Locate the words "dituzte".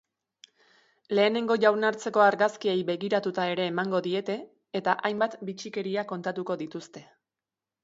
6.67-7.07